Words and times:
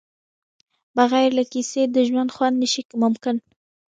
بغیر 0.97 1.29
له 1.37 1.43
کیسې 1.51 1.81
د 1.85 1.97
ژوند 2.07 2.29
خوند 2.35 2.55
نشي 2.63 2.81
ممکن. 3.03 3.35